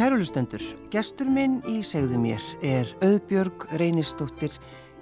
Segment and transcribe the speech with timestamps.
[0.00, 4.54] Kærulustendur, gestur minn í segðu mér er Öðbjörg Reynistóttir,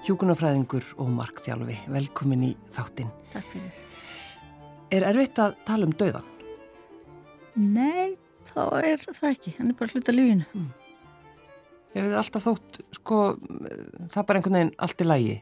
[0.02, 1.76] hjúkunarfræðingur og markþjálfi.
[1.94, 3.12] Velkomin í þáttinn.
[3.30, 3.76] Takk fyrir.
[4.90, 6.26] Er erfitt að tala um döðan?
[7.54, 8.16] Nei,
[8.48, 9.52] þá er það ekki.
[9.60, 10.48] Hann er bara hluta lífinu.
[10.58, 10.72] Mm.
[11.92, 15.36] Ég hefði alltaf þótt, sko, það er bara einhvern veginn allt í lægi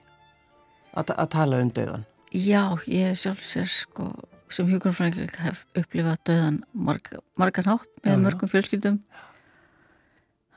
[0.92, 2.04] að, að tala um döðan.
[2.34, 2.60] Já,
[2.92, 4.10] ég sjálf sér, sko,
[4.52, 7.08] sem hjúkunarfræðingur hef upplifað döðan marg,
[7.41, 9.00] margan hátt með já, mörgum fjölskyldum.
[9.00, 9.32] Já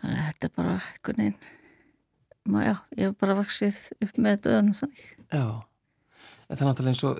[0.04, 5.02] þetta er bara einhvern veginn já, ég hef bara vaksið upp með döðanum þannig.
[5.30, 5.44] Já,
[6.48, 7.20] það er náttúrulega eins og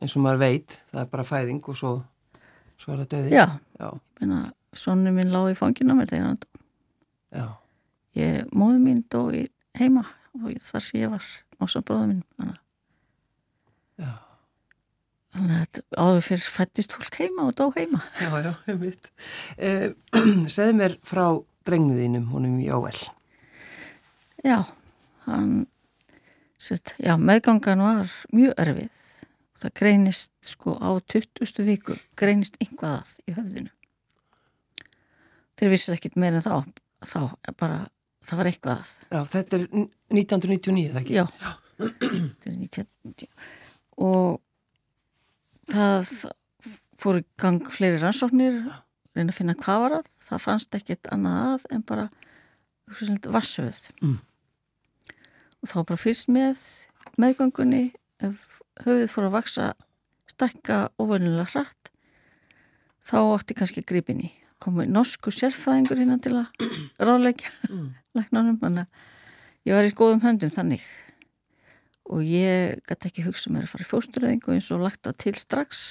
[0.00, 1.92] eins og maður veit, það er bara fæðing og svo,
[2.80, 3.46] svo er það döði Já,
[3.80, 3.88] já.
[4.20, 4.40] meina,
[4.74, 6.48] sonni mín lág í fangina mér þegar hann dó.
[7.34, 7.46] Já.
[8.14, 9.44] Ég, Móðu mín dó í
[9.78, 10.06] heima
[10.38, 11.26] og þar sem ég var
[11.60, 12.60] ásað bróða mín þannig
[14.00, 14.12] Já.
[15.34, 18.00] Þannig að áður fyrir fættist fólk heima og dó heima.
[18.22, 19.10] Já, já, ég veit
[19.58, 19.88] eh,
[20.54, 21.26] Segð mér frá
[21.68, 22.98] drengnuðinum, honum Jóel.
[24.44, 24.58] Já,
[25.24, 25.64] hann,
[26.60, 29.00] sett, já, meðgangan var mjög erfið.
[29.54, 31.64] Það greinist sko á 20.
[31.64, 33.72] viku, greinist einhvað að í höfðinu.
[35.54, 37.84] Þeir vissu ekkit meira en þá, þá bara,
[38.26, 38.94] það var eitthvað að.
[39.14, 41.18] Já, þetta er 1999, það ekki?
[41.20, 41.24] Já,
[41.78, 43.30] þetta er 1999.
[44.04, 44.40] Og
[45.70, 46.10] það
[47.00, 48.58] fór í gang fleiri rannsóknir,
[49.14, 52.08] reyna að finna hvað var að það fannst ekkert annað að en bara
[53.32, 54.18] vassöð mm.
[55.62, 56.60] og þá bara fyrst með
[57.20, 57.84] meðgangunni
[58.24, 59.68] ef höfuð fór að vaksa
[60.30, 61.92] stakka ofurnilega hratt
[63.04, 64.32] þá ótti kannski gripinni
[64.64, 66.68] komið norsku sérfræðingur hérna til að
[67.08, 67.88] ráleika mm.
[68.18, 70.84] læknanum, þannig að ég var í góðum höndum þannig
[72.04, 75.34] og ég gæti ekki hugsa mér að fara í fósturöðingu eins og lagt það til
[75.40, 75.84] strax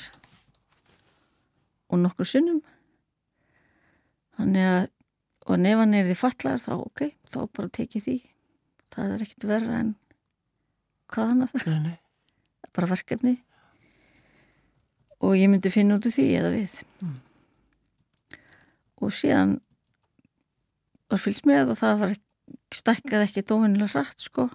[1.89, 2.61] og nokkur sinnum
[4.37, 4.83] þannig að
[5.43, 8.15] og nef hann er því fallar þá ok, þá bara tekið því.
[8.93, 9.89] Það er ekkert verða en
[11.11, 11.97] hvað hann er
[12.75, 13.35] bara verkefni.
[15.23, 16.79] Og ég myndi finna út úr því eða við.
[17.03, 17.19] Mm.
[19.03, 19.57] og síðan
[21.11, 22.13] var fylgst með og það var
[22.71, 24.47] stekkað ekki dóminilega rætt sko.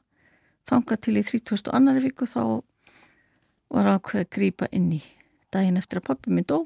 [0.68, 1.68] Þangað til í 30.
[1.76, 2.40] annari viku þá
[3.68, 5.02] var ákveð að grýpa inn í.
[5.52, 6.62] Daginn eftir að pappi minn dó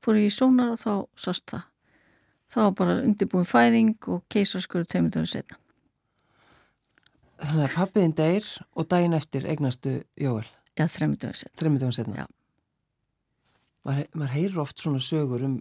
[0.00, 1.69] fór ég í sónar og þá sást það
[2.50, 5.58] þá bara undirbúin fæðing og keisarskuru tveimundum setna.
[7.40, 10.48] Þannig að pappiðin deyr og daginn eftir eignastu Jóel?
[10.76, 11.56] Já, þreimundum setna.
[11.60, 12.24] Þreimundum setna?
[12.24, 12.26] Já.
[13.88, 15.56] Mað heyrir oft svona sögur um,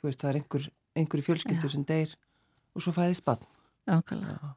[0.00, 1.74] þú veist, það er einhver, einhver í fjölskyldu já.
[1.74, 2.14] sem deyr
[2.74, 3.44] og svo fæðist bann.
[3.90, 4.54] Ákvæmlega.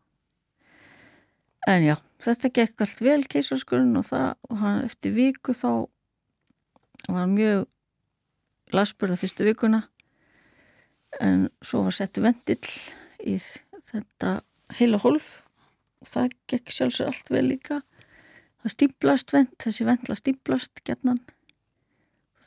[1.68, 5.70] En já, þetta gekk allt vel keisarskurinn og það, og hann eftir viku þá
[7.12, 7.68] var mjög
[8.76, 9.84] lasburða fyrstu vikuna
[11.22, 12.62] en svo var settu vendill
[13.24, 13.38] í
[13.91, 14.40] þetta
[14.79, 15.41] heila hólf.
[16.03, 17.84] Og það gekk sjálfsög allt vel líka.
[18.63, 21.22] Það stíplast vend, þessi vendla stíplast gernan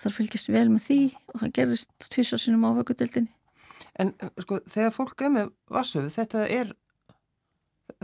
[0.01, 0.99] þar fylgjast vel með því
[1.33, 3.33] og það gerist tvisasinum á vöggudeldinni
[4.01, 4.13] En
[4.43, 6.73] sko þegar fólk er með vassöfu þetta er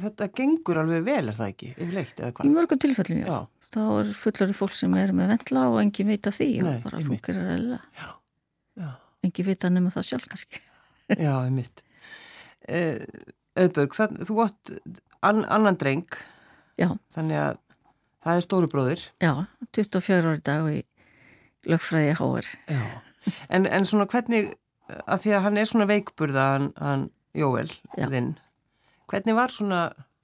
[0.00, 1.72] þetta gengur alveg vel er það ekki?
[1.76, 2.44] Hvað?
[2.46, 3.68] Í mörgum tilfellum já, já.
[3.74, 6.86] þá er fullarið fólk sem er með vendla og engin veit af því Nei, og
[6.86, 8.08] bara fólk er að reyla Já,
[8.80, 8.90] já
[9.22, 10.62] engi vita nema það sjálf kannski.
[11.12, 11.82] Já, ég mitt
[13.58, 14.70] Öðbörg, eh, þú átt
[15.26, 16.06] an, annan dreng.
[16.78, 16.92] Já.
[17.12, 17.56] Þannig að
[18.22, 19.32] það er stóru bróður Já,
[19.74, 20.82] 24 ári dag og í
[21.70, 22.48] lögfræði háar
[23.48, 24.54] en, en svona hvernig
[25.06, 27.08] að því að hann er svona veikburða hann, hann
[27.38, 28.34] Jóel þinn
[29.10, 29.82] hvernig var svona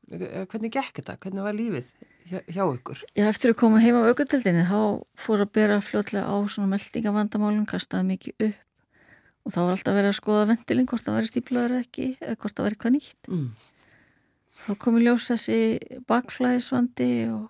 [0.09, 1.91] hvernig gekk þetta, hvernig var lífið
[2.29, 3.03] hjá, hjá ykkur?
[3.17, 4.81] Já, eftir að koma heima á aukertildinni þá
[5.21, 8.65] fór að bera fljótlega á svona meldingavandamálum, kastaði mikið upp
[9.49, 12.59] og þá var alltaf verið að skoða ventilin hvort það væri stíplaður ekki eða hvort
[12.59, 13.47] það væri eitthvað nýtt mm.
[14.61, 15.59] þá komi ljós þessi
[16.11, 17.47] bakflæðisvandi og,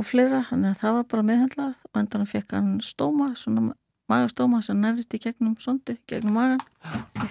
[0.00, 3.74] og fleira þannig að það var bara meðhandlað og endan fekk hann stóma svona
[4.08, 6.64] magastóma sem nærði í gegnum sondu, gegnum magan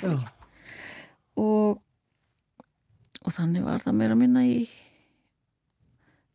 [0.04, 0.14] Já.
[1.42, 1.82] og
[3.22, 4.64] og þannig var það meira minna í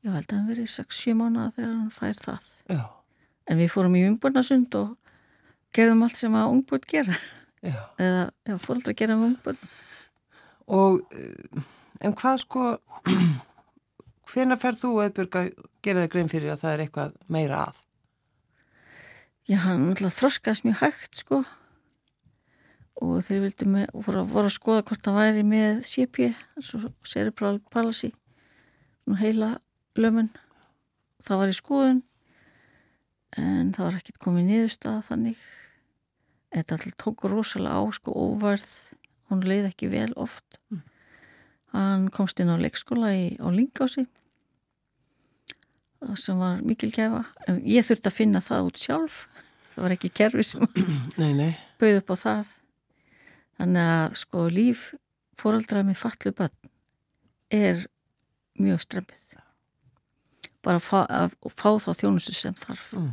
[0.07, 2.83] ég held að hann verið 6-7 mánuða þegar hann fær það Já.
[3.51, 4.95] en við fórum í umbörnarsund og
[5.77, 7.19] gerðum allt sem að ungbörn gera.
[7.67, 7.81] Já.
[7.99, 9.57] eða fólkdra gera með ungbörn
[10.71, 11.63] og eh,
[12.05, 12.65] en hvað sko
[14.31, 15.51] hvena ferð þú auðvitað að
[15.87, 17.83] gera þig grein fyrir að það er eitthvað meira að?
[19.47, 21.45] Já, hann alltaf þroskaðis mjög hægt sko.
[22.97, 26.31] Og þeir vildi með, voru, voru að skoða hvort það væri með CP
[27.07, 28.11] cerebral palsy
[29.21, 29.53] heila
[29.95, 30.33] lömun.
[31.23, 32.01] Það var í skoðun
[33.39, 35.45] en það var ekkert komið niðurstað þannig
[36.55, 38.69] þetta alltaf tók rosalega á sko óvarð,
[39.31, 40.61] hún leiði ekki vel oft.
[40.71, 40.83] Mm.
[41.77, 44.07] hann komst inn á leikskóla í, á Lingási
[46.17, 49.17] sem var mikil gefa en ég þurfti að finna það út sjálf.
[49.75, 50.63] Það var ekki kerfi sem
[51.21, 51.53] Nei, nei.
[51.81, 52.53] bauð upp á það.
[53.59, 54.85] Þannig að sko líf
[55.37, 56.71] fóraldra með fallu börn
[57.53, 57.83] er
[58.61, 59.23] mjög strempið.
[60.65, 62.93] Bara að fá, að fá þá þjónustu sem þarf.
[62.97, 63.13] Mm.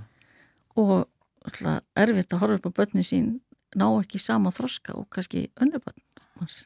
[0.79, 0.93] og
[1.43, 3.33] erfitt að horfa upp á börni sín
[3.75, 6.01] ná ekki sama þroska og kannski önnu börn
[6.39, 6.63] hans.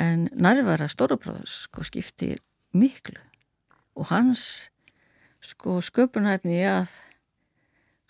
[0.00, 2.40] en nærvera stórabráður sko skiptir
[2.74, 3.20] miklu
[3.94, 4.70] og hans
[5.44, 6.90] sko sköpunæfni að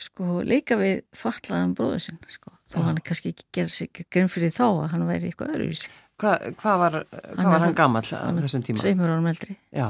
[0.05, 2.55] sko leika við fatlaðan bróður sinn sko.
[2.71, 2.85] þá Já.
[2.89, 6.77] hann kannski ekki gera sig grein fyrir þá að hann væri eitthvað öðruvísi Hva, hvað
[6.79, 8.79] var, hvað Hann var hann gamall á þessum tíma?
[8.79, 9.89] tveimur árum eldri Já.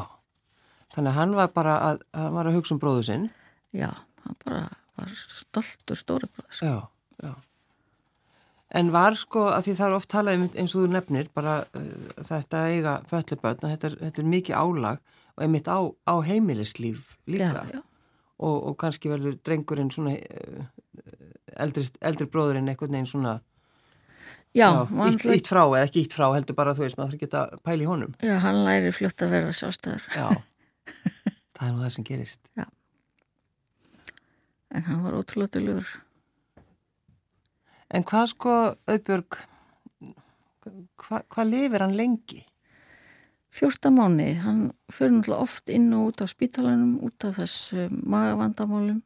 [0.95, 3.25] Þannig að hann var bara að, hann var að hugsa um bróðu sinn.
[3.75, 3.91] já,
[4.25, 4.63] hann bara
[4.99, 6.67] var stoltur stórabráður sko.
[6.67, 7.35] Já, já.
[8.75, 11.57] En var sko, að því það er oft talað um eins og þú nefnir, bara
[11.79, 11.89] uh,
[12.27, 15.03] þetta eiga fölluböld, þetta, þetta er mikið álag
[15.35, 15.79] og einmitt á,
[16.11, 17.51] á heimilislíf líka.
[17.55, 17.83] já, já,
[18.45, 20.65] Og, og kannski verður drengurinn svona, uh,
[21.63, 23.37] eldri, eldri bróðurinn einhvern veginn svona,
[24.55, 27.55] já, já ítt, ítt frá eða ekki ítt frá, heldur bara þú veist, maður að
[27.63, 28.17] pæla í honum.
[28.23, 30.27] já, hann læri fljótt að vera sjálfstæður Já,
[31.55, 32.43] það er nú það sem gerist.
[34.75, 35.95] En hann var ótrúlega dölur
[37.95, 38.53] En hvað sko,
[38.91, 39.37] Auðbjörg,
[40.99, 42.41] hvað, hvað lifir hann lengi?
[43.55, 49.05] 14 mánu, hann fyrir náttúrulega oft inn og út á spítalanum út af þessu magavandamálum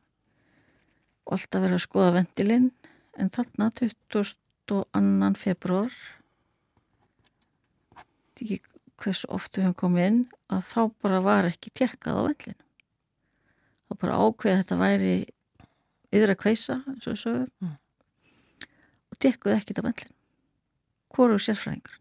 [1.29, 2.71] og alltaf verið að skoða ventilinn
[3.21, 5.35] en þarna 22.
[5.37, 5.93] februar
[8.39, 8.63] ekki
[8.99, 12.65] hversu oft við höfum komið inn að þá bara var ekki tekkað á vendlinu
[13.85, 15.13] þá bara ákveða að þetta væri
[16.13, 17.77] yfir að kveisa eins og sögum Mm.
[19.13, 20.15] og tekkuð ekkit á vendlinu
[21.15, 21.97] hvoru sérfræðingur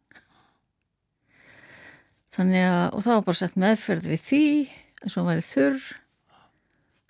[2.37, 4.41] Þannig að, og það var bara sett meðferð við því,
[5.01, 5.85] eins og hann væri þurr,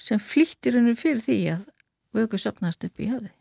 [0.08, 1.66] sem flýttir hennu fyrir því að
[2.16, 3.32] vöku söfnaðist upp í höfði.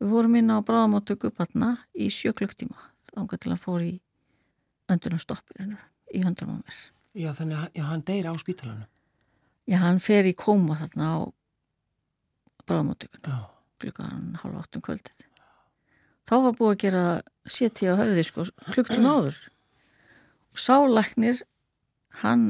[0.00, 2.78] Við vorum inn á bráðamáttöku uppatna í sjöklugtíma,
[3.10, 3.90] þángar til að fór í
[4.90, 5.74] öndunarstoppir
[6.14, 6.78] í höndunum á mér.
[7.20, 8.88] Já, þannig að hann deyr á spítalanum.
[9.68, 11.16] Já, hann fer í kóma þarna á
[12.70, 13.38] bráðamáttökunni, Já,
[13.82, 15.26] klukkan halva áttum kvöldið.
[16.28, 17.04] Þá var búið að gera
[17.50, 19.38] séti á höfði sko klukktum áður.
[20.50, 21.42] Og sálæknir,
[22.22, 22.46] hann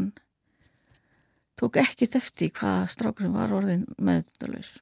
[1.60, 4.78] tók ekkert eftir hvað strákurinn var orðin meðdalaus.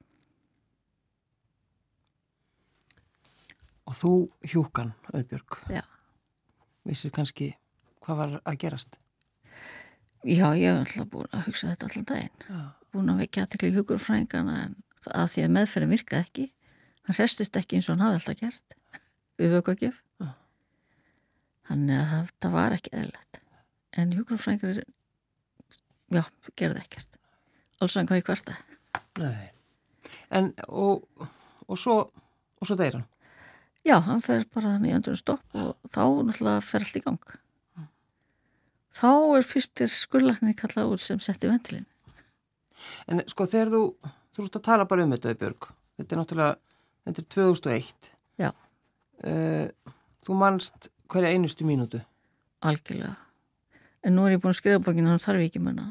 [3.88, 4.10] og þú
[4.44, 5.82] hjúkan, Auðbjörg, Já.
[6.84, 7.54] vissir kannski
[8.04, 8.98] hvað var að gerast?
[10.28, 12.44] Já, ég hef alltaf búin að hugsa þetta allan daginn.
[12.48, 12.60] Já,
[12.92, 16.46] Búin að vekja aðtekli hjúkurfræðingana en að því að meðferðin virkaði ekki.
[17.06, 18.78] Hann restist ekki eins og hann hafði alltaf gert
[19.38, 20.00] við vökuagjöf.
[20.18, 20.30] Já.
[21.68, 23.40] Þannig að þetta var ekki eðlilegt.
[23.98, 24.80] En hjúkurfræðingar,
[26.14, 26.22] já,
[26.58, 27.20] gerði ekkert.
[27.78, 28.56] Alls hann hvað í hverta.
[29.18, 29.50] nei.
[30.34, 31.06] En, og,
[31.68, 32.00] og svo,
[32.58, 33.06] og svo deyr hann.
[33.86, 37.36] Já, hann fer bara þannig í öndurinn stopp og þá náttúrulega fer allt í gang.
[38.98, 41.86] Þá er fyrstir skurlæknir kallað út sem setti ventilinn.
[43.08, 43.82] En sko, þegar þú,
[44.38, 45.68] þú ert að tala bara um þetta, Auðbjörg,
[45.98, 46.58] þetta er náttúrulega,
[47.08, 48.10] þetta er 2001.
[48.38, 48.50] Já.
[49.26, 52.00] Uh, þú manst hverja einustu mínútu.
[52.62, 53.16] Algjörlega.
[54.06, 55.88] En nú er ég búin að skrifa bókinu þannig þarf ég ekki munna.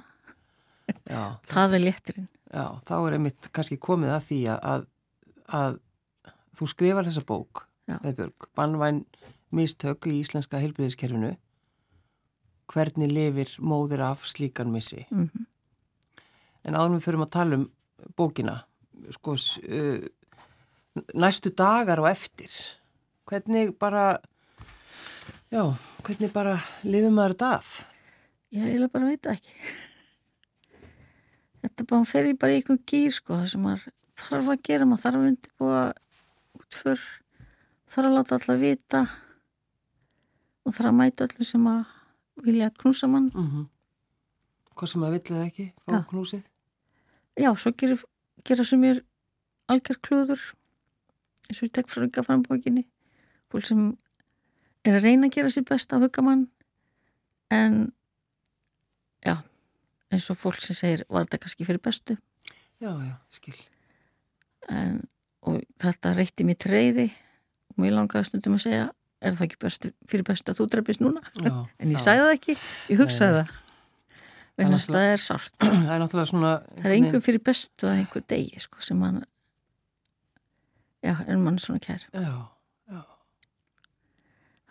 [1.09, 2.29] Já, Það er léttirinn.
[2.47, 4.85] já, þá er einmitt kannski komið að því að,
[5.59, 5.79] að,
[6.55, 7.97] þú skrifar þessa bók, Já.
[8.03, 9.05] Auðbjörg, bannvæn
[9.55, 11.35] mistök í íslenska heilbriðiskerfinu.
[12.67, 15.05] Hvernig lifir móðir af slíkan missi?
[15.11, 15.45] Mm -hmm.
[16.63, 17.69] En áður við fyrir að tala um
[18.17, 18.61] bókina,
[19.15, 20.05] sko, uh,
[21.13, 22.53] næstu dagar og eftir,
[23.27, 24.17] hvernig bara,
[25.51, 25.63] já,
[26.03, 27.75] hvernig bara lifir maður þetta af?
[28.55, 29.53] Ég eiginlega bara veit það ekki.
[31.65, 33.87] Þetta bara fer í bara í einhver gýr sko, það sem maður
[34.17, 35.81] þarf að gera, maður þarf að undirbúa
[36.57, 37.07] útför,
[37.91, 39.01] þarf að láta alla vita
[40.63, 41.81] og þarf að mæta öllu sem að
[42.45, 43.31] vilja knúsa mann.
[43.33, 43.65] Mm -hmm.
[44.77, 46.03] Hvað sem maður vill eða ekki, fá Já.
[46.11, 46.43] knúsið?
[47.37, 48.01] Já, svo gerir,
[48.47, 49.03] gera sem er
[49.69, 50.41] algjör klúður
[51.47, 52.85] eins og ég tek frá ykkur fram bókinni
[53.51, 53.83] fólk sem
[54.87, 56.47] er að reyna að gera sér best á hugamann
[57.53, 57.91] en
[59.23, 59.37] já,
[60.11, 62.17] eins og fólk sem segir var þetta kannski fyrir bestu?
[62.83, 63.55] Já, já, skil.
[64.71, 64.99] en,
[65.47, 67.07] og þetta reytti mér treyði
[67.71, 71.03] og mér langaði stundum að segja er það ekki best, fyrir bestu að þú dreipist
[71.03, 71.23] núna?
[71.81, 72.59] En ég sagði það ekki,
[72.91, 73.55] ég hugsaði það
[74.57, 75.55] vegna að það er sárt
[75.87, 76.53] Það er náttúrulega svona...
[76.77, 79.21] það er einhver fyrir bestu að einhver degi sko, sem hann
[81.05, 82.33] já, er mann svona kær Já.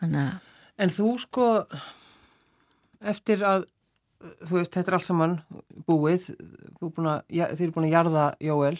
[0.03, 1.45] þannig að, En þú sko,
[3.01, 3.63] eftir að,
[4.45, 5.37] þú veist, þetta er allt saman
[5.89, 6.27] búið,
[6.77, 8.77] þú er búin að, þið er búin að jarða Jóel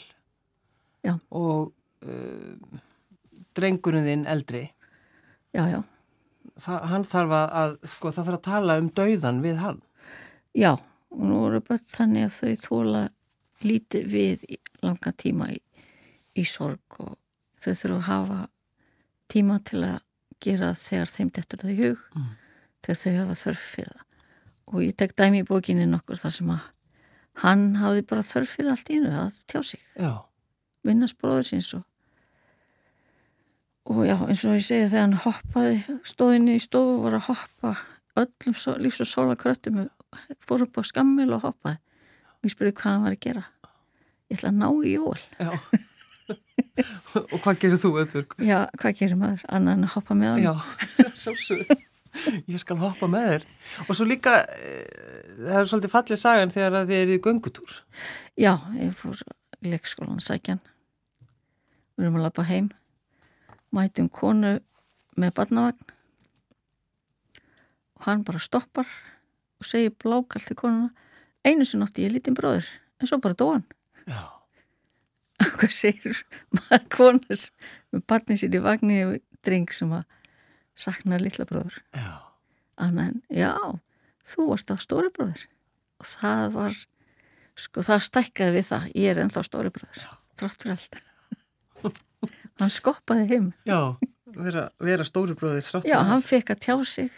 [1.07, 1.15] Já.
[1.31, 1.71] og
[2.05, 2.81] uh,
[3.57, 4.67] drengurinn þinn eldri,
[5.57, 5.81] já, já
[6.57, 9.81] Þa, hann þarf að, að, sko, það þarf að tala um dauðan við hann.
[10.57, 10.71] Já,
[11.17, 13.03] og nú eru bara þannig að þau þóla
[13.65, 14.43] lítið við
[14.85, 15.61] langa tíma í,
[16.37, 17.15] í sorg og
[17.63, 18.41] þau þurfa að hafa
[19.33, 20.03] tíma til að
[20.45, 22.31] gera þegar þeim dettur það í hug Mm.
[22.85, 24.03] þegar þau hafa þörf fyrir það.
[24.67, 26.65] Og ég tek dæmi í bókinni nokkur þar sem að
[27.43, 29.81] hann hafði bara þörf fyrir allt í einu að tjá sig,
[30.85, 31.85] vinnast bróður síns og
[33.87, 37.27] og já, eins og ég segi þegar hann hoppaði stóðinni í stofu og var að
[37.29, 37.75] hoppa
[38.19, 39.85] öllum lífs og sóla kröttum
[40.45, 41.79] fór upp á skammil og hoppaði.
[42.37, 43.45] Og ég spurði hvað hann var að gera.
[44.31, 45.21] Ég ætla að ná í jól.
[47.17, 48.35] Og hvað gerir þú, Öðburg?
[48.43, 50.53] já, hvað gerir maður, annan að hoppa með hann Já,
[51.23, 51.63] sálsög.
[52.49, 53.45] Ég skal hoppa með þér.
[53.87, 54.73] Og svo líka, e,
[55.39, 57.75] það er svolítið fallið sagan þegar þið eru í göngutúr.
[58.41, 59.23] já, ég fór
[59.65, 60.65] leikskólan að sækja hann.
[61.97, 62.71] Við erum að lappa heim.
[63.77, 64.57] Mætum konu
[65.17, 65.93] með barnavagn.
[67.97, 68.89] Og hann bara stoppar
[69.61, 70.91] og segir blákall til konuna
[71.47, 72.67] einu sem átti ég lítinn bróður
[73.01, 73.65] en svo bara dóan
[74.09, 74.23] Já.
[75.59, 76.23] hvað segir
[76.57, 80.05] maður konu sem- með barnið sér í vagni og dreng sem að
[80.77, 81.79] sakna litla bróður?
[82.77, 83.55] Annan já,
[84.29, 85.47] þú varst á stóri bróður
[86.03, 86.75] og það var
[87.57, 88.83] sko það stækkaði við það.
[89.01, 90.03] Ég er ennþá stóri bróður
[90.37, 90.99] þrátt fyrir allt.
[92.61, 93.47] Hann skoppaði heim.
[93.69, 93.79] Já,
[94.37, 97.09] vera, vera stóri þrátt já, hann fekk að tjá sig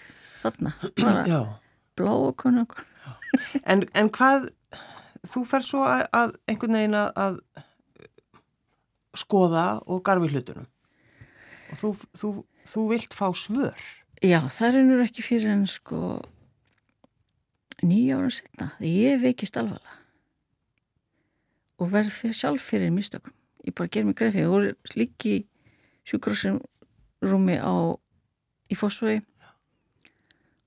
[0.44, 1.24] þarna, bara.
[1.98, 2.86] Blá og konungur
[3.64, 4.48] En, en hvað,
[5.26, 7.38] þú fer svo að, að einhvern veginn að, að
[9.18, 10.68] skoða og garfi hlutunum.
[11.68, 12.32] Og þú, þú,
[12.72, 13.78] þú vilt fá svör.
[14.22, 16.20] já, það er nú ekki fyrir en sko
[17.84, 19.98] nýja ára setna ég veikist alvarlega.
[21.78, 23.34] Og verð fyrir sjálf fyrir mistökum.
[23.62, 25.34] Ég bara ger mig greið fyrir, ég voru líki
[26.08, 26.58] sjúkrosum
[27.22, 27.94] rúmi á
[28.68, 29.22] í Fossvögi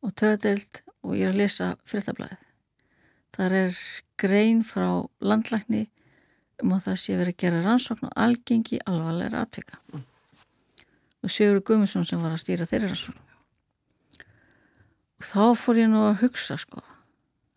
[0.01, 2.39] og töðadeild og ég er að lesa fréttablaðið.
[3.31, 3.81] Þar er
[4.19, 4.87] grein frá
[5.23, 5.85] landlækni
[6.61, 9.79] um að það sé verið að gera rannsókn og algengi alvarlega atvika.
[11.21, 13.27] Og Sigur Guðmundsson sem var að stýra þeirri rannsókn.
[15.21, 16.83] Og þá fór ég nú að hugsa sko.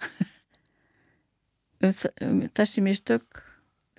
[1.85, 1.91] Um,
[2.25, 3.43] um þessi mistök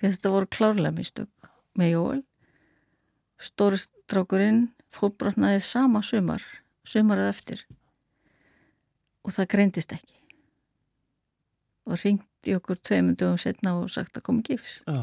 [0.00, 2.22] þetta voru klárlega mistök með Jóel.
[3.38, 6.42] Stóri strákurinn fótbrotnaði sama sumar
[6.88, 7.62] sumarið eftir
[9.26, 10.14] og það greindist ekki
[11.86, 15.02] og ringdi okkur tveimund dögum setna og sagt að komi gifs Já.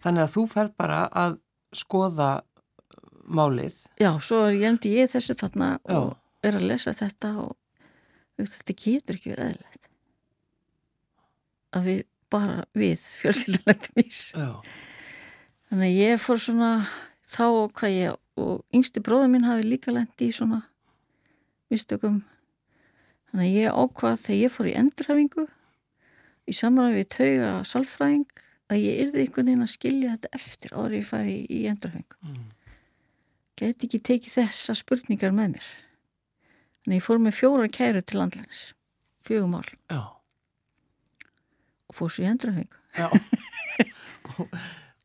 [0.00, 1.34] Þannig að þú fer bara að
[1.76, 2.28] skoða
[3.30, 3.76] málið.
[4.00, 5.96] já, svo ég endi ég þessu þarna Já.
[5.98, 6.16] og
[6.46, 7.56] er að lesa þetta og
[8.40, 9.90] þetta getur ekki verið eðlilegt
[11.76, 14.20] að við bara við fjölskyldanlegtum ís.
[14.34, 16.70] Þannig að ég fór svona
[17.30, 20.62] þá og hvað ég og yngsti bróður minn hafi líka lendi í svona
[21.70, 22.22] mistökum.
[23.30, 25.46] Þannig að ég ákvað þegar ég fór í endurhafingu
[26.50, 30.96] í samræði við tauga salfræðing að ég yrði einhvern veginn að skilja þetta eftir áður
[30.96, 32.18] ég fari í, í endurhafingu.
[32.26, 32.48] Mm.
[33.60, 35.70] Geti ekki tekið þessa spurningar með mér.
[36.80, 38.62] Þannig að ég fór með fjóra kæru til landlænis,
[39.26, 40.02] fjögum ál Já.
[41.90, 42.78] og fór svo í endurhafingu.
[42.96, 43.10] Já.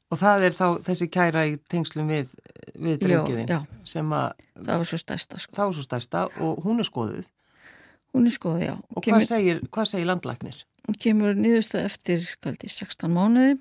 [0.10, 2.32] og það er þá þessi kæra í tengslum við,
[2.74, 5.58] við drengiðin Já, sem að það var svo stærsta sko.
[5.58, 7.28] þá er svo stærsta og hún er skoðuð.
[8.16, 8.76] Hún er skoðið, já.
[8.96, 10.62] Og hvað segir, hvað segir landlæknir?
[10.86, 13.58] Hún kemur nýðustu eftir kaldi, 16 mánuði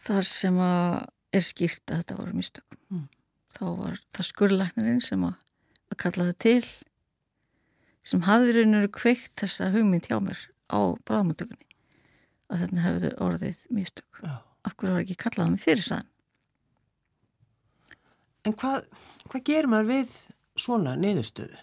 [0.00, 3.04] þar sem að er skýrt að þetta voru mistök Mm.
[3.54, 5.34] þá var það skurlæknirinn sem að,
[5.92, 6.70] að kalla það til
[8.10, 10.40] sem hafði rauninu kveikt þessa hugmynd hjá mér
[10.74, 11.68] á bráðmáttökunni
[12.50, 14.32] að þetta hefðu orðið mistök Já.
[14.66, 16.08] af hverju var ekki kallað mig fyrir saðan
[18.48, 18.88] En hvað,
[19.30, 20.14] hvað gerir maður við
[20.60, 21.60] svona niðurstöðu?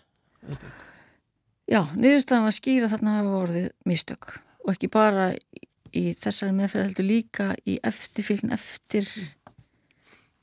[1.68, 4.30] Já, niðurstaðan var skýra að þarna hafa orðið mistök
[4.64, 9.08] og ekki bara í, þessari meðferð heldur líka í eftirfylgn eftir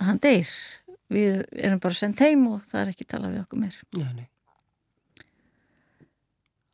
[0.00, 0.52] að hann deyr.
[1.12, 3.80] Við erum bara sendt heim og það er ekki talað við okkur meir.
[3.96, 4.28] Já, nei.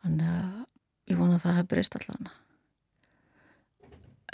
[0.00, 0.60] Þannig að
[1.12, 2.36] ég vona að það hefur breyst allavega.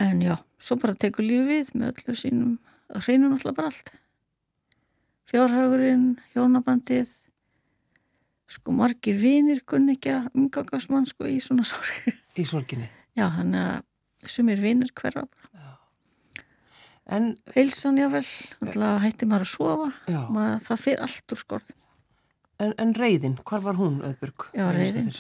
[0.07, 2.57] En já, svo bara tekur lífið með öllu sínum,
[2.93, 3.95] það hreinur náttúrulega bara allt.
[5.27, 7.09] Fjárhagurinn, hjónabandið,
[8.47, 12.13] sko margir vinir kunni ekki að umgangast mann sko í svona sorg.
[12.39, 12.87] Í sorginni.
[13.19, 15.27] Já, þannig að sumir vinnir hverfa.
[17.07, 18.25] En, Heilsan jável,
[18.61, 19.91] alltaf hætti maður að sofa,
[20.35, 21.75] maður, það fyrir allt úr skorð.
[22.59, 24.49] en, en reyðin, hvar var hún, Öðburg?
[24.57, 25.13] Já, reiðin.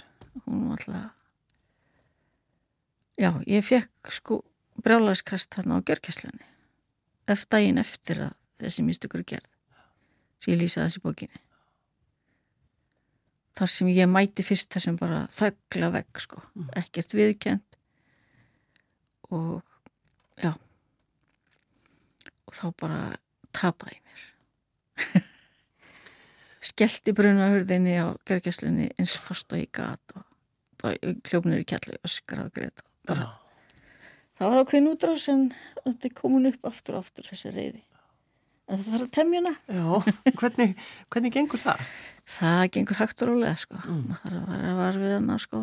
[0.46, 1.12] Hún var alltaf,
[3.22, 4.40] já, ég fekk sko
[4.82, 6.48] brjálæðskast þarna á gjörgæslunni.
[7.30, 9.52] Eftir daginn eftir að þessi mistugur er gerð.
[10.40, 11.43] Svo ég lýsa þessi bókinni.
[13.57, 16.43] Þar sem ég mæti fyrst þessum bara þöggla vegg, sko.
[16.76, 17.64] Ekkert viðkend.
[19.33, 19.62] Og,
[20.43, 20.52] já.
[22.47, 23.00] Og þá bara
[23.57, 24.26] tapaði mér.
[26.66, 30.25] Skellti brunahurðinni á gergjaslunni eins fast og ég gat og
[30.83, 33.28] bara kljófnir í kjallu öskra og greit og bara.
[34.37, 35.45] Það var ákveðin útrás en
[35.81, 37.85] þetta er komin upp aftur og aftur þessi reyði.
[38.66, 39.52] En það þarf að temja hana.
[39.70, 40.73] Já, hvernig,
[41.14, 41.82] hvernig gengur það?
[42.37, 43.78] Það gengur hægt og rólega sko.
[43.87, 44.00] Mm.
[44.11, 45.61] maður þarf að var við hana sko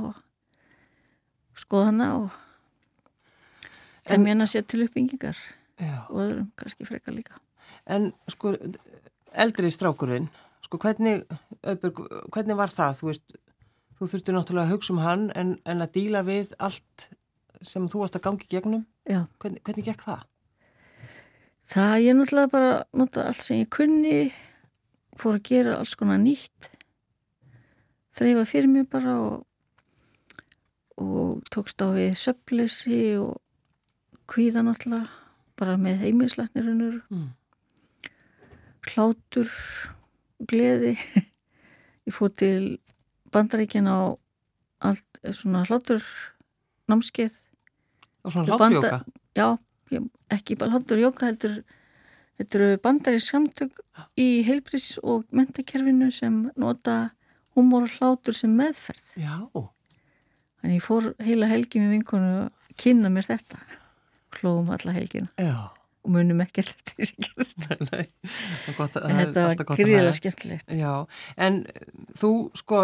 [1.59, 2.31] skoða hana og
[4.07, 5.39] temja hana sér til uppbyggingar
[6.09, 7.39] og öðrum kannski frekar líka
[7.89, 8.53] En sko,
[9.35, 10.29] eldri strákurinn,
[10.63, 11.23] sko, hvernig,
[11.67, 12.99] Öðburg, hvernig var það?
[12.99, 13.33] Þú veist,
[13.97, 17.07] þú þurfti náttúrulega að hugsa um hann en, en að díla við allt
[17.65, 18.85] sem þú varst að gangi gegnum.
[19.09, 20.23] Já, Hvernig, hvernig gekk það?
[21.71, 24.33] Það ég náttúrulega bara nota allt sem ég kunni
[25.19, 26.69] fór að gera alls konar nýtt
[28.17, 29.45] þreifa fyrir mig bara og,
[31.01, 33.39] og tókst á við söflesi og
[34.29, 35.09] kvíða náttúrulega
[35.59, 37.29] bara með heimilislæknirunur Mm.
[38.83, 39.47] hlátur
[40.39, 40.95] og gleði.
[42.07, 42.79] Ég fór til
[43.31, 44.17] bandaríkjan á
[44.83, 46.03] allt, svona hlátur
[46.91, 47.37] námskeið.
[48.27, 49.03] Og svona banda-
[49.37, 49.57] já,
[50.33, 51.59] ekki bara hlátur jóka heldur
[52.39, 53.79] þetta eru bandarísk samtök
[54.17, 57.11] í heilbris og mentakerfinu sem nota
[57.55, 59.03] húmor og hlátur sem meðferð.
[59.21, 63.59] Já, þannig ég fór heila helgi með vinkonu að kynna mér þetta.
[64.39, 65.29] Hlóðum alla helgina.
[65.37, 65.69] Já.
[66.03, 66.93] og munum ekki þetta.
[67.63, 70.73] Það er gott að- er þetta alltaf var gríðilega skemmtilegt.
[70.75, 71.61] Já, en
[72.19, 72.79] þú sko,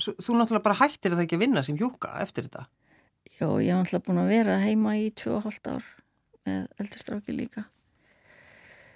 [0.00, 2.64] þú náttúrulega bara hættir það ekki að vinna sem hjúka eftir þetta.
[3.36, 5.84] Já, ég var alltaf búin að vera heima í 2,5 ár
[6.48, 7.66] með eldistráki líka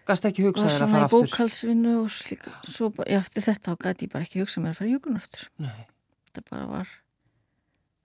[0.07, 1.27] Gast ekki og hugsa þér að svona fara í aftur?
[1.27, 4.81] bókalsvinnu og slíka svo já, eftir þetta þá gæti ég bara ekki hugsa mér að
[4.81, 5.87] fara í hjúkun aftur Nei,
[6.29, 6.93] þetta bara var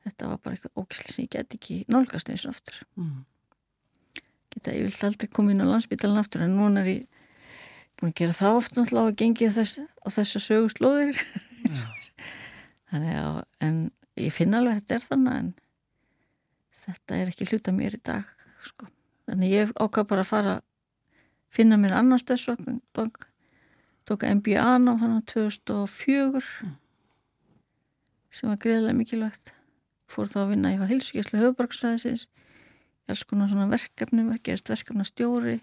[0.05, 3.17] þetta var bara eitthvað ógislega sem ég get ekki nálgast eins og aftur mm.
[4.55, 7.07] geta ég vilt aldrei koma inn á landsbytalan aftur en núna er ég
[8.01, 11.85] búin að gera það oft náttúrulega og gengið þess, á þessa söguslóðir já,
[12.89, 13.81] þannig að en
[14.17, 15.51] ég finn alveg að þetta er þannig en
[16.81, 18.25] þetta er ekki hluta mér í dag
[18.65, 18.89] sko.
[19.29, 20.55] Þannig ég ákvað bara að fara
[21.51, 22.55] finna mér annars þessu
[24.07, 26.43] tók MBA ná þannig 2004
[28.31, 29.51] sem var greiðlega mikilvægt.
[30.11, 32.27] Fór þá að vinna í hilsugjæslu höfubarksvæðisins
[33.11, 35.59] alls konar svona verkefni verkefnist verkefna stjóri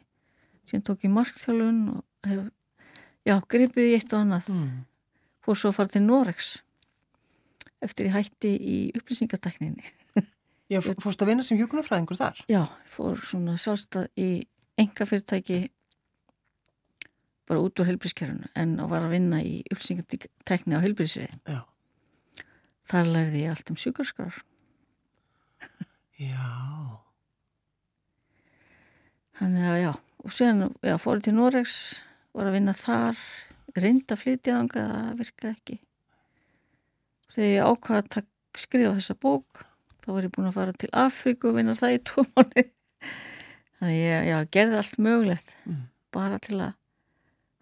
[0.68, 2.42] síðan tók ég markþjálfun og hef,
[3.24, 4.50] já, gripið í eitt og annað.
[4.52, 4.72] Mm.
[5.44, 6.50] fór svo að fara til Norex
[7.84, 9.94] eftir ég hætti í upplýsingatekninni
[10.68, 12.40] Já, fórst að vinna sem hjúkunarfræðingur þar?
[12.50, 14.28] Já, fór svona sjálfstað í
[14.78, 15.62] enga fyrirtæki
[17.48, 21.38] bara út úr heilbrískerfunu en að var að vinna í upplýsingatekni á heilbrísvið.
[21.48, 21.62] Já.
[22.88, 24.36] Þar lærði ég allt um sjúkarskrar.
[26.18, 26.48] Já.
[29.38, 29.90] Þannig að já,
[30.24, 31.74] og síðan já, fór ég til Norex,
[32.34, 33.20] var að vinna þar,
[33.78, 35.78] reynda að flytja þanga, það virkaði ekki.
[37.28, 38.28] Þegar ég ákvaða að
[38.58, 39.62] skrifa þessa bók,
[40.08, 42.62] þá var ég búin að fara til Afríku og vinna það í tvo mánu.
[43.78, 45.82] Þannig að ég já, gerði allt mögulegt, Mm.
[46.16, 46.72] bara til að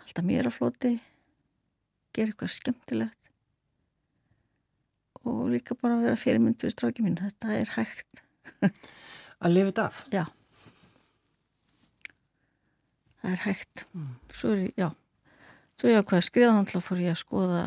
[0.05, 0.93] halda mér á floti,
[2.15, 3.29] gera eitthvað skemmtilegt
[5.27, 7.19] og líka bara vera fyrirmynd fyrir stráki mín.
[7.19, 8.23] Þetta er hægt.
[9.43, 10.05] Að lifa þetta af?
[10.15, 10.25] Já.
[13.21, 13.85] Það er hægt.
[14.33, 14.89] Svo er ég, já.
[15.77, 17.65] Svo ég ákveða að skrifa þannig að fór ég að skoða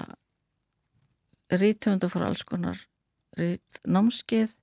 [1.60, 2.80] rítöfunda fór alls konar
[3.38, 4.56] rít námskeið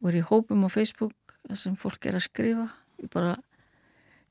[0.00, 1.14] og er í hópum á Facebook
[1.56, 2.66] sem fólk er að skrifa.
[3.00, 3.36] Ég bara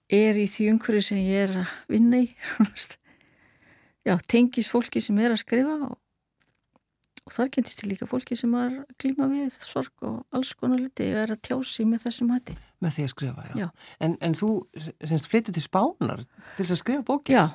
[0.10, 2.29] er í því umhverju sem ég er að vinna í.
[4.08, 5.95] já, tengis fólki sem er að skrifa og,
[7.25, 10.82] og þar kentist ég líka fólki sem er að glíma við sorg og alls konar
[10.82, 12.58] liti og er að tjási með þessum hætti.
[12.79, 13.55] Með því að skrifa, já.
[13.60, 13.69] Já.
[14.05, 17.36] En, en þú semst flyttið til Spánar til þess að skrifa bóki?
[17.36, 17.45] Já,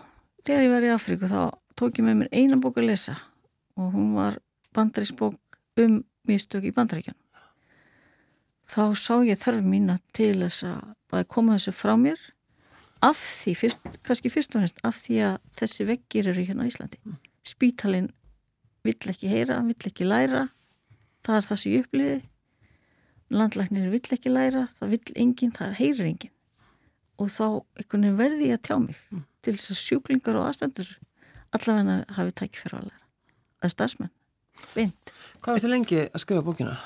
[0.47, 1.41] þegar ég var í Afríku þá
[1.75, 3.19] tók ég með mér eina bók að lesa
[3.75, 4.39] og hún var
[4.77, 7.17] bandarísbók um mistök í bandaríkjan.
[8.65, 12.21] Þá sá ég þörf mína til þess að koma þessu frá mér
[13.05, 16.71] af því, fyrst, kannski fyrst og fremst, af því að þessi veggir eru hérna á
[16.71, 17.01] Íslandi.
[17.45, 18.09] Spítalinn
[18.85, 20.47] vill ekki heyra, vill ekki læra,
[21.25, 22.23] það er það sem ég uppliði.
[23.35, 26.35] landlæknir vill ekki læra, það vill enginn, það heyrir enginn
[27.21, 27.47] og þá
[27.79, 29.23] einhvern veginn verði ég að tjá mig mm.
[29.45, 30.91] til þess að sjúklingar og aðstendur
[31.55, 33.03] allavegna hafi tækið fyrir að læra
[33.65, 34.13] að stafsmenn,
[34.75, 36.77] beint Hvað er þetta lengi að skrifa bókina?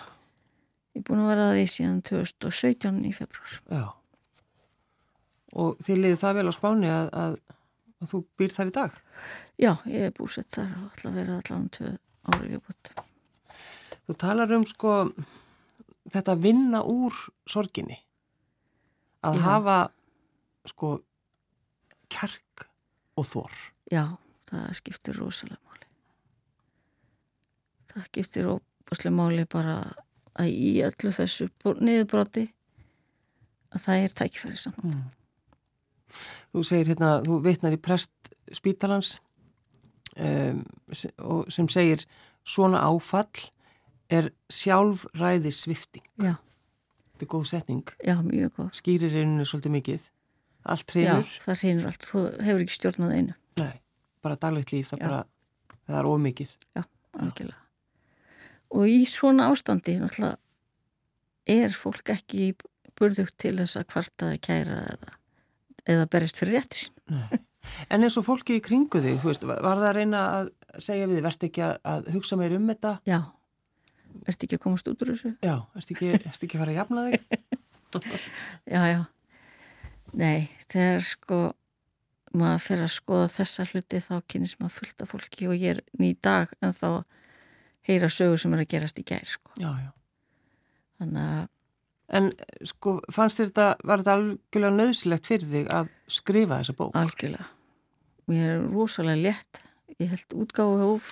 [0.99, 3.87] Ég er búin að vera að því síðan 2017 í februar Já
[5.59, 7.37] og þið liði það vel á spáni að, að,
[8.03, 8.97] að þú býr þar í dag?
[9.59, 11.93] Já, ég er búsett þar og ætla að vera allavega um tvö
[12.29, 12.91] árið við bútt
[14.09, 14.93] Þú talar um sko
[16.13, 17.17] þetta að vinna úr
[17.49, 17.99] sorginni
[19.27, 19.45] að Já.
[19.45, 19.79] hafa
[20.69, 20.93] sko
[22.13, 22.69] kjark
[23.19, 23.57] og þor.
[23.93, 24.05] Já,
[24.49, 25.89] það skiptir rosalega máli.
[27.91, 29.77] Það skiptir rosalega máli bara
[30.39, 31.49] að í öllu þessu
[31.83, 32.49] niðurbróti
[33.75, 34.93] að það er tækifæri saman.
[34.93, 35.07] Mm.
[36.55, 39.17] Þú segir hérna, þú vitnar í prest spítalans
[40.17, 40.63] um,
[41.53, 42.05] sem segir
[42.49, 43.49] svona áfall
[44.09, 46.07] er sjálfræði svifting.
[46.17, 46.39] Já.
[47.13, 47.93] Þetta er góð setning.
[48.07, 48.71] Já, mjög góð.
[48.79, 50.09] Skýrir eininu svolítið mikið.
[50.69, 51.29] Allt hreinur.
[51.29, 52.09] Já, það hreinur allt.
[52.09, 53.39] Þú hefur ekki stjórnað einu.
[53.61, 53.81] Nei,
[54.25, 55.23] bara daglegt líf, það, bara,
[55.89, 56.55] það er ómikið.
[56.79, 56.83] Já,
[57.19, 57.65] algjörlega.
[58.77, 59.97] Og í svona ástandi,
[61.49, 62.51] er fólk ekki
[62.99, 65.15] burðugt til þess að kvartaði kæra eða,
[65.89, 66.95] eða berist fyrir rétti sín.
[67.93, 71.23] En eins og fólki í kringu þig, veist, var það að reyna að segja við,
[71.25, 72.95] verðt ekki að hugsa meir um þetta?
[73.09, 73.19] Já,
[74.29, 75.31] Erst ekki að komast út úr þessu?
[75.45, 77.23] Já, erst ekki, ekki að fara að jafna þig?
[78.75, 79.01] já, já.
[80.19, 81.39] Nei, þegar sko
[82.37, 85.83] maður fer að skoða þessa hluti þá kynist maður fullt af fólki og ég er
[86.01, 86.89] ný dag en þá
[87.89, 89.55] heyra sögur sem er að gerast í gær sko.
[89.61, 89.93] Já, já.
[90.99, 91.47] Þannig að
[92.09, 92.31] En
[92.65, 96.95] sko, fannst þér þetta, var þetta algjörlega nöðsilegt fyrir þig að skrifa þessa bók?
[96.97, 97.45] Algjörlega.
[98.33, 99.61] Mér er rosalega létt.
[100.01, 101.11] Ég held útgáðu hóf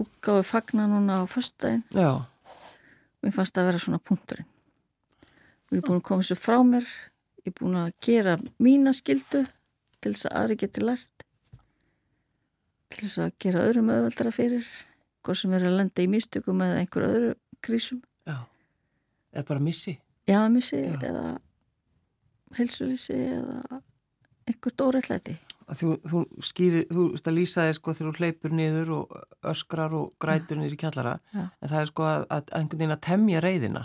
[0.00, 2.24] útgáði fagna núna á fyrstdægin og
[3.22, 4.48] mér fannst það að vera svona punkturinn
[5.70, 6.88] Mér er búin að koma þessu frá mér
[7.44, 9.44] ég er búin að gera mína skildu
[10.00, 11.26] til þess að aðri geti lært
[12.94, 14.66] til þess að gera öðrum öðvöldara fyrir
[15.24, 17.34] hvað sem er að lenda í místökum eða einhver öðru
[17.64, 18.02] krísum.
[18.28, 18.38] Já,
[19.32, 19.98] eða bara missi.
[20.28, 20.98] Já, missi Já.
[21.04, 21.24] eða
[22.58, 23.80] helsulísi eða
[24.48, 28.90] einhver dórætlæti Þú, þú skýrir, þú veist að lýsa þig sko þegar þú hleypur niður
[28.98, 29.14] og
[29.48, 31.44] öskrar og grætur niður í kjallara Já.
[31.48, 33.84] en það er sko að, að einhvern veginn að temja reyðina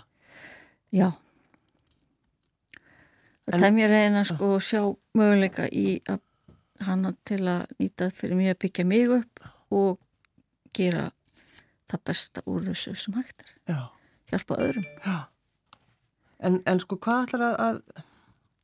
[0.91, 1.07] Já.
[3.47, 4.81] Að en, temja reyðina sko og sjá
[5.15, 6.19] möguleika í að
[6.83, 9.99] hana til að nýta fyrir mig að byggja mig upp og
[10.75, 11.07] gera
[11.89, 13.79] það besta úr þessu sem hægt er Já.
[14.31, 14.87] hjálpa öðrum
[16.39, 17.81] en, en sko hvað ætlar að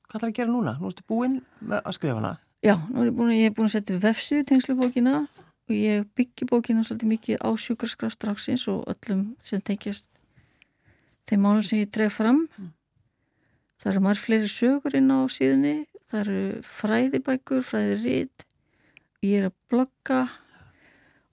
[0.06, 0.76] hvað ætlar að gera núna?
[0.80, 2.36] Nú ertu búinn að skrifa hana
[2.66, 5.26] Já, nú er ég búin, ég er búin að setja vefsið tengslubókina
[5.70, 10.08] og ég byggi bókina svolítið mikið á sjúkarskrafstraksins og öllum sem tengjast
[11.30, 12.46] þeim málum sem ég dref fram.
[12.58, 12.72] Mm.
[13.82, 15.76] Það eru marg fleiri sögur inn á síðunni,
[16.10, 18.46] það eru fræðibækur, fræðirít,
[19.26, 20.20] ég er að blogga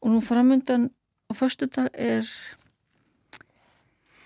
[0.02, 0.90] og nú framöndan
[1.32, 2.28] á förstu dag er,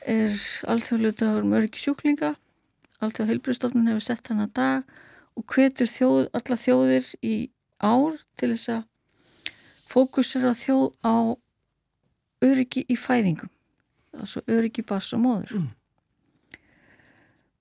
[0.02, 0.34] er
[0.66, 2.34] alþjóðlega dagur mörgi sjúklinga,
[2.98, 4.96] alþjóða heilbristofnun hefur sett hann að dag
[5.36, 7.36] og hvetur þjóð, alla þjóðir í
[7.78, 8.86] ár til þess að
[9.86, 11.16] fókusera þjóð á
[12.44, 13.52] öryggi í fæðingum.
[14.16, 15.60] Altså öryggi bars og móður.
[15.60, 15.72] Mm.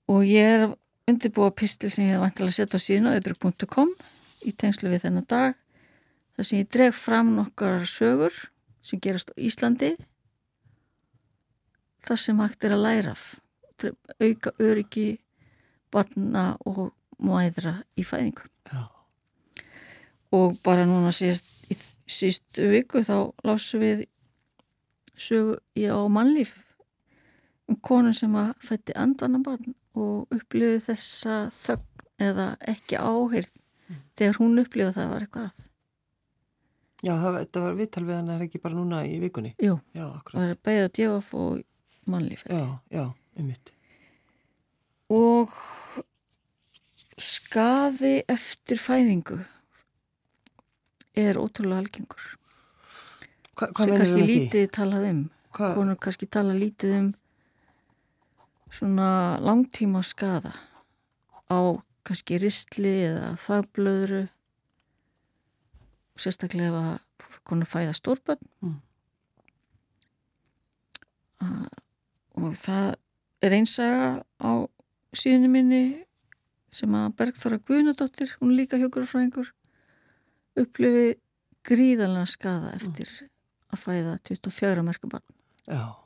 [0.06, 0.68] og ég er
[1.10, 3.90] undirbúa pistil sem ég hef vantilega að setja á síðan á öðrug.com
[4.46, 5.56] í tengslu við þennan dag
[6.36, 8.34] þar sem ég dreg fram nokkar sögur
[8.86, 9.94] sem gerast á Íslandi
[12.06, 13.16] þar sem hægt er að læra
[14.22, 15.08] auka öryggi
[15.92, 18.86] batna og mæðra í fæðingu Já.
[20.36, 24.06] og bara núna síðast í sístu viku þá lásum við
[25.16, 26.54] sögu í á mannlíf
[27.66, 34.02] um konu sem að fætti andvanabarn og upplifið þessa þögn eða ekki áheyrð mm.
[34.18, 35.64] þegar hún upplifið að það var eitthvað
[37.04, 39.54] Já, það, þetta var viðtal við hann er ekki bara núna í vikunni?
[39.62, 41.64] Jú, já, það var beigð að djöfa og
[42.08, 42.62] mannlíf Já,
[42.94, 43.04] já,
[43.36, 43.72] um mitt
[45.12, 45.52] og
[47.16, 49.38] skaði eftir fæðingu
[51.16, 52.24] er ótrúlega algengur.
[53.56, 55.22] Hva, hvað sem kannski lítið talað um.
[55.56, 57.06] Konur kannski tala lítið um
[58.68, 60.52] svona langtíma skada
[61.48, 64.26] á kannski ristli eða þagblöðru
[66.20, 68.76] sérstaklega ef konur fæða stórbönn mm.
[71.44, 71.68] uh,
[72.42, 72.94] og það
[73.44, 74.08] er einsaga
[74.40, 74.52] á
[75.16, 75.84] síðunni minni
[76.76, 79.48] sem að Bergþóra Guðnadóttir, hún líka hjókurafræðingur,
[80.60, 81.14] upplifi
[81.66, 83.30] gríðalega skada eftir mm.
[83.72, 85.24] að fæða 24 merkubann.
[85.66, 85.96] Já.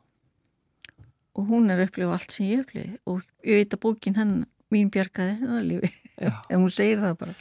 [1.37, 4.33] og hún er að upplifa allt sem ég upplifi og ég veit að bókin henn
[4.73, 5.91] mín bjargaði hennar lífi
[6.51, 7.35] en hún segir það bara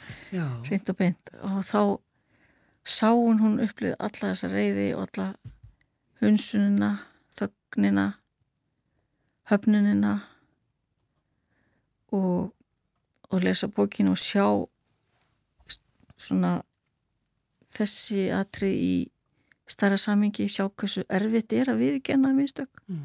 [0.66, 1.80] hreint og beint og þá
[2.90, 5.28] sá hún hún upplifið alla þessa reyði og alla
[6.20, 6.90] hunsunina
[7.38, 8.06] þögnina
[9.50, 10.16] höfnunina
[12.12, 12.50] og,
[13.30, 14.46] og lesa bókinu og sjá
[16.20, 16.60] svona
[17.70, 18.94] þessi atrið í
[19.70, 23.04] starra samingi, sjá hversu erfitt er að viðgenna minnstök mm.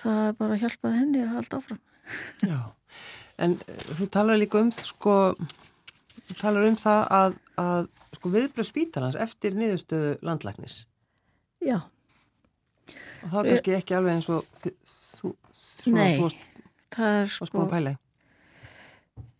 [0.00, 1.82] það er bara að hjálpa henni að halda áfram.
[2.44, 2.58] Já,
[3.44, 5.16] en eh, þú talar líka um sko,
[6.24, 10.84] þú talar um það að, að sko, viðbröð spítalans eftir niðurstöðu landlæknis?
[11.64, 11.78] Já.
[13.24, 16.30] Og það er kannski ekki alveg eins og þú, þú, svona, Nei, svo,
[16.94, 17.68] það er sko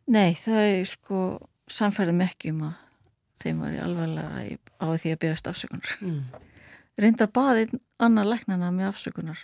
[0.04, 1.20] Nei, það er sko
[1.70, 2.80] samfærið með ekki um að
[3.40, 5.96] þeim var ég alveglega á því að byrjast afsökunar.
[6.04, 6.20] Mm.
[7.00, 7.66] reyndar baði
[7.98, 9.40] annar læknana með afsökunar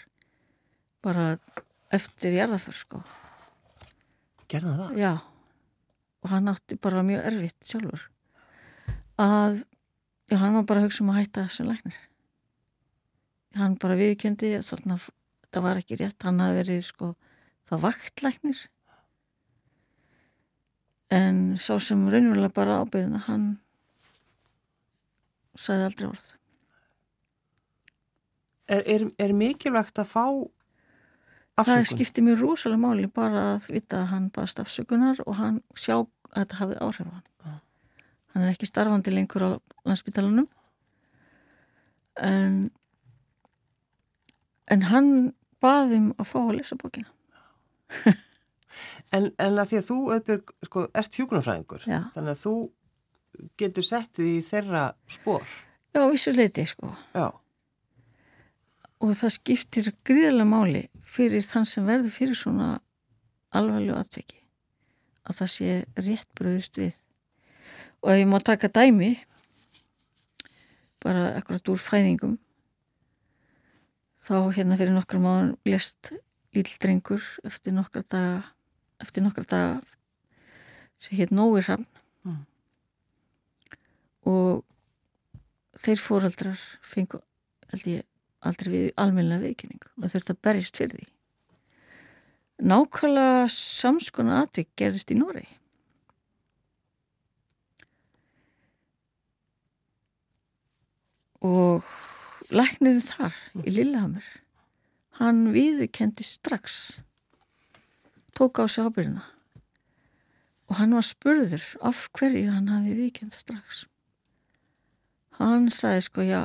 [1.04, 1.32] bara
[1.90, 3.00] eftir jarðaför sko.
[4.50, 5.00] Gerða það?
[5.00, 5.12] Já.
[6.20, 8.06] Og hann átti bara mjög erfitt sjálfur
[9.20, 9.62] að
[10.30, 11.98] já, hann var bara að hugsa um að hætta sem læknir
[13.58, 15.08] hann bara viðkendi þannig að
[15.50, 17.14] það var ekki rétt hann hafi verið sko
[17.68, 18.66] það vaktlæknir
[21.10, 23.48] en sá sem raunverulega bara ábyrðina hann
[25.58, 26.28] sagði aldrei orð
[28.70, 30.24] Er, er, er mikilvægt að fá
[31.58, 31.72] afsökun?
[31.72, 35.96] Það skipti mjög rosalega máli bara að vita að hann baðst afsökunar og hann sjá
[35.96, 37.56] að þetta hafið áhrif á hann.
[38.32, 39.50] Hann er ekki starfandi lengur á
[39.88, 40.48] landsbytalanum
[42.20, 42.58] en
[44.70, 45.12] en hann
[45.60, 47.10] baðum að fá að lesa bókina
[49.14, 52.54] en, en að því að þú auðvitað, sko, ert hjókunarfræðingur þannig að þú
[53.60, 55.46] getur sett því þeirra spór.
[55.94, 56.92] Já, vissu leiti, sko.
[57.14, 57.30] Já.
[59.00, 62.70] Og það skiptir gríðarlega máli fyrir þann sem verður fyrir svona
[63.56, 64.38] alvarlegu atveki
[65.26, 66.94] að það sé rétt bröðust við.
[68.00, 69.16] Og ef ég má taka dæmi
[71.00, 72.38] bara akkurat úr fæðingum.
[74.20, 76.12] Þá hérna fyrir nokkrum áður lest
[76.56, 78.42] líldrengur eftir nokkra daga
[79.00, 79.80] eftir nokkra daga
[81.00, 81.86] sem hétt Nóir Hafn
[82.26, 82.42] mm.
[84.28, 84.64] Og
[85.80, 87.22] þeir fóraldrar fengu
[87.86, 88.04] ég,
[88.44, 91.08] aldrei við almenna viðkynning og þurfti að berjast fyrir því.
[92.60, 95.46] Nákvæmlega samskona aðvik gerist í Nóri
[101.40, 101.86] og
[102.54, 104.26] læknirinn þar í Lillehammer
[105.20, 107.00] hann viðkendi strax
[108.36, 109.26] tók á sig ábyrðina
[110.70, 113.84] og hann var spurður af hverju hann hafi viðkend strax.
[115.40, 116.40] Hann sagði sko já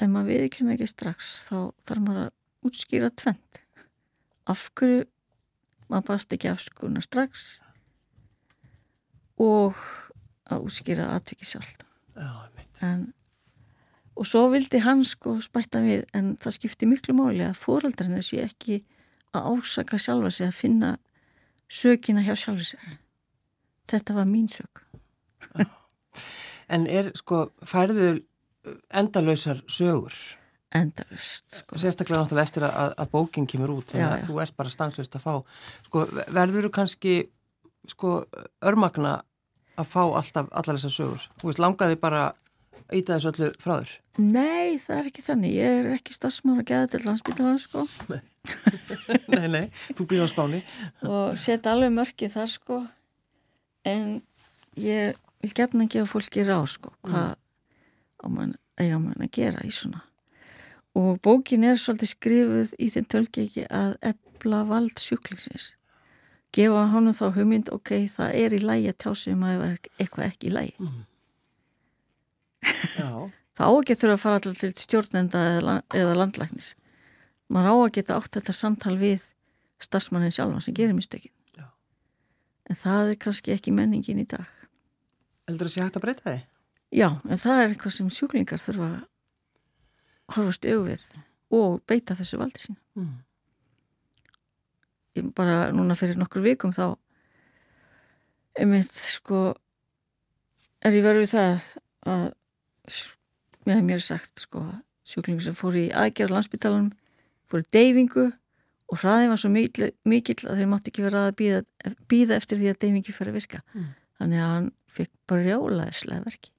[0.00, 3.60] ef maður viðkynna ekki strax þá þarf maður að útskýra tvent
[4.50, 5.04] af hverju
[5.90, 7.46] maður bast ekki afskuna strax
[9.40, 9.78] og
[10.50, 11.86] að útskýra aðtöki sjálf
[12.84, 13.10] en
[14.20, 18.42] og svo vildi hann sko spætta við en það skipti miklu máli að fóraldrarnir sé
[18.44, 18.82] ekki
[19.32, 20.90] að ásaka sjálfa sig að finna
[21.70, 22.98] sökina hjá sjálfa sig
[23.90, 24.84] þetta var mín sök.
[26.70, 28.20] En er sko færður
[28.94, 30.14] endalösar sögur?
[30.70, 31.78] Endalust sko.
[31.82, 34.26] sérstaklega náttúrulega eftir að, að bókin kemur út þannig að já.
[34.28, 35.32] þú ert bara stanslust að fá.
[35.88, 37.14] Sko, verður þú kannski
[37.90, 38.12] sko,
[38.62, 39.16] örmagna
[39.80, 41.26] að fá alltaf allar þessar sögur?
[41.40, 42.28] Þú veist, langaði bara
[42.96, 43.92] íta þessu öllu frá þér?
[44.20, 45.54] Nei, það er ekki þannig.
[45.56, 47.84] Ég er ekki stafsmára að geða til landsbytalan sko.
[48.10, 48.20] Nei,
[49.34, 49.64] nei, nei
[49.96, 50.60] þú býður á spáni.
[51.06, 52.80] Og setja alveg mörkið þar sko.
[53.88, 54.06] En
[54.80, 57.34] ég vil gefna að gefa fólki ráð sko hvað
[58.28, 58.54] mm.
[58.80, 60.02] eiga mann að gera í svona.
[60.98, 65.70] Og bókin er svolítið skrifuð í þinn tölkeki að ebla vald sjúklingsins.
[66.50, 70.54] Gefa honum þá hugmynd ok, það er í lægi að tjásum að eitthvað ekki í
[70.56, 70.98] lægi mm.
[72.60, 76.74] Það á ekki þurfa að fara alltaf til stjórnenda eða, landlæknis
[77.50, 79.28] maður á að geta átt þetta samtal við
[79.80, 81.34] stafsmannin sjálfa sem gerir mistökin
[82.70, 84.48] en það er kannski ekki menningin í dag
[85.50, 86.42] Eldur það sé hægt að breyta þið?
[86.90, 91.04] Já, en það er eitthvað sem sjúklingar þurfa að horfast auðvið
[91.58, 92.76] og beita þessu valdi sín.
[92.98, 93.14] Mm.
[95.18, 96.94] Ég bara núna fyrir nokkur vikum þá
[98.58, 99.54] einmitt sko
[100.86, 101.70] er ég verið það
[102.10, 102.26] að
[103.66, 104.64] mér hef sagt sko
[105.10, 106.92] sjúklingur sem fór í aðgerð á landsbytalanum
[107.50, 108.26] fór í deyfingu
[108.90, 111.60] og hraðið var svo mikil, mikil að þeir mátti ekki vera að býða,
[112.10, 113.60] býða eftir því að deyfingi fyrir að virka.
[113.74, 113.90] Mm.
[114.20, 116.50] Þannig að hann fikk bara rjálaðislega verki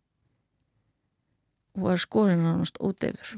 [1.78, 3.36] og var skorinn ánast ódefður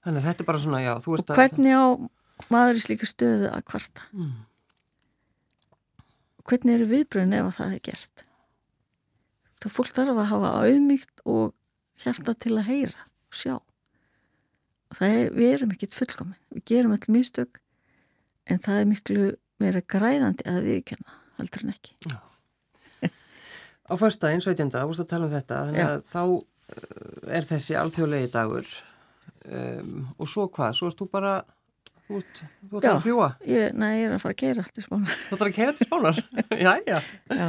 [0.00, 1.86] Þannig að þetta er bara svona, já, og hvernig á
[2.52, 4.46] maður í slíka stöðu að kvarta Mm.
[6.48, 8.24] hvernig eru viðbröðin ef að það er gert
[9.60, 11.52] það fólk þarf að hafa auðmygt og
[12.04, 13.54] hjarta til að heyra og sjá
[14.90, 17.60] og það er, við erum ekkit fullkomin við gerum öll mistök
[18.50, 19.28] en það er miklu
[19.60, 22.18] meira græðandi að viðkenna heldur en ekki
[23.90, 24.70] Á förstæðin 17.
[24.70, 25.84] þú vorst að tala um þetta, Já.
[25.86, 28.68] að þá uh, er þessi alþjóðlegi dagur
[29.50, 31.32] um, og svo hvað, svo ert þú bara,
[32.06, 32.90] þú ert, þú Já.
[32.92, 35.56] að fljúa, ég, nei, ég er að fara að keira til spána þú ert að
[35.58, 36.22] kera til spánar,
[36.54, 37.00] já, já.
[37.34, 37.48] já,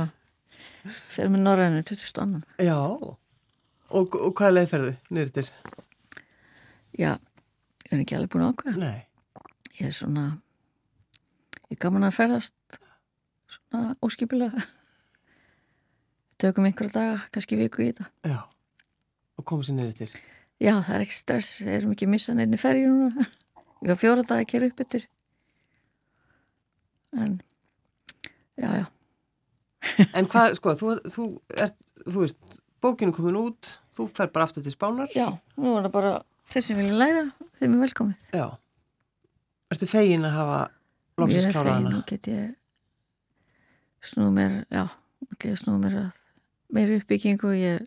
[1.13, 2.21] fyrir með norræðinu 20.
[2.25, 2.79] annan Já,
[3.97, 5.45] og, og hvað leið ferðu niður til?
[6.97, 8.75] já, ég er ekki alveg búin að ákveða?
[8.82, 8.99] Nei,
[9.80, 10.25] ég er svona
[11.69, 12.80] ég er gaman að ferðast
[13.51, 14.63] svona óskipilega.
[16.41, 18.08] Tökum einhverja daga, kannski viku í þetta.
[18.25, 18.39] Já,
[19.38, 20.10] og komið sér niður til.
[20.62, 23.27] já, það er ekki stress, við erum ekki að missa neinni ferju núna.
[23.82, 25.08] Ég var fjóra daga að kera upp yfir
[27.17, 27.41] en
[28.62, 28.86] já, já,
[30.13, 31.23] En hvað, sko, þú, þú
[31.58, 35.12] ert, þú veist, bókinu komin út, þú fer bara aftur til spánar.
[35.15, 36.13] já, nú er það bara
[36.52, 37.26] þeir sem vilja læra,
[37.60, 38.48] þeim er velkomið Já.
[39.72, 40.60] Ertu fegin að hafa
[41.22, 42.02] loksins ég er klárað fegin hana?
[42.02, 42.56] og get ég
[44.12, 44.84] snúð mér, já
[45.46, 46.10] ég snúð mér að
[46.72, 47.86] meiri uppbyggingu ég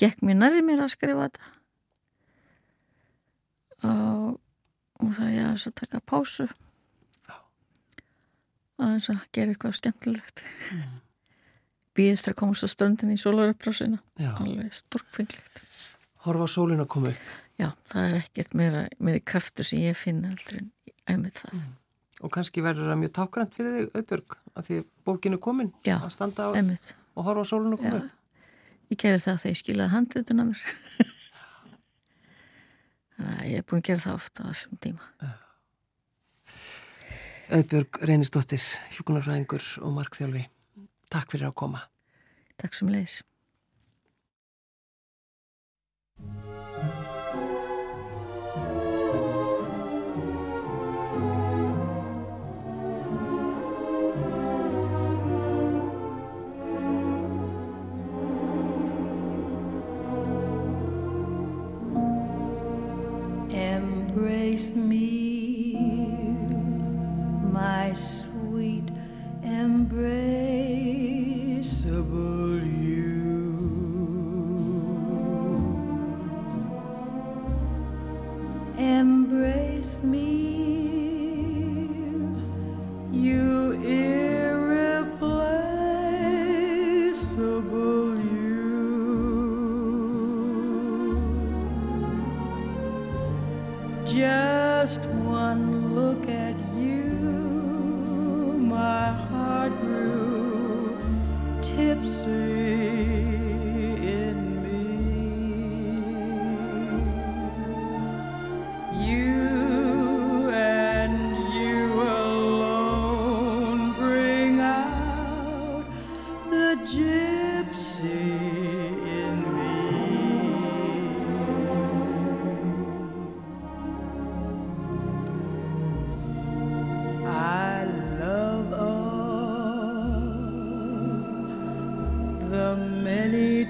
[0.00, 1.52] gekk mér nærri mér að skrifa þetta
[3.84, 4.40] og,
[5.00, 6.48] og það er ég að taka pásu
[8.74, 10.42] aðeins að gera eitthvað skemmtilegt
[10.74, 10.94] mm.
[11.94, 15.62] Býðist að komast á ströndin í sólarupprásina Já, alveg stórkfenglegt
[16.24, 17.30] horfa á sólinu að koma upp.
[17.60, 20.70] já, það er ekkert meira, meiri kraftur sem ég finn heldur en
[21.14, 21.64] æmið það
[22.24, 26.12] Og kannski verður það mjög tákgrænt fyrir þig, Auðbjörg, að því bókinu komin Já, að
[26.14, 26.86] standa á, æmið
[27.18, 28.04] og horfa sólinu að koma Já.
[28.06, 28.46] upp.
[28.94, 30.62] Ég gerði það þegar ég skilaði handritun af mér.
[33.14, 35.04] Þannig að ég er búin að gera það ofta á þessum tíma.
[37.54, 38.64] Auðbjörg Reynisdóttir,
[38.96, 40.44] hjúkunarfræðingur og markþjálfi.
[41.14, 41.80] Takk fyrir að koma.
[42.58, 43.20] Takk sem leiðis.
[63.54, 64.93] Embrace me,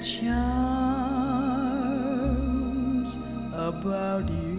[0.04, 0.28] charms
[3.54, 4.53] about you.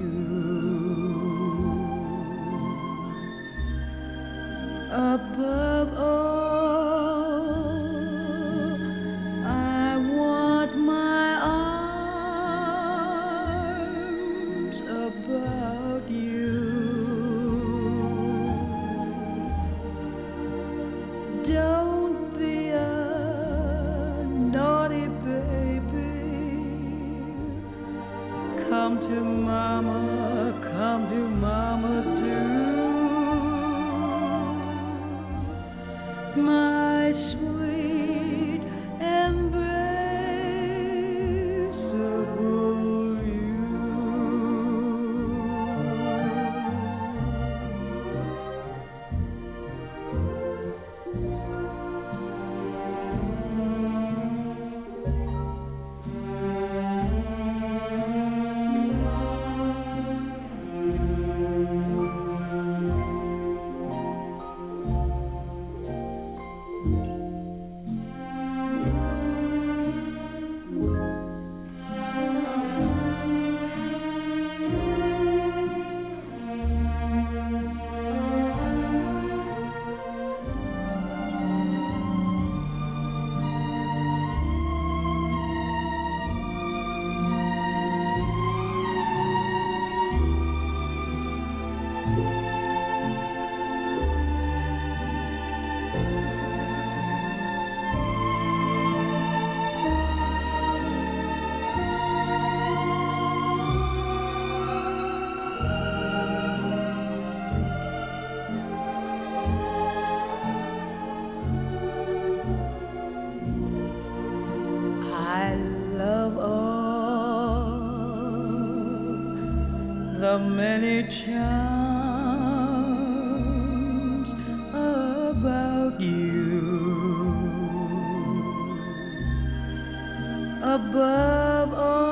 [130.66, 132.05] above all.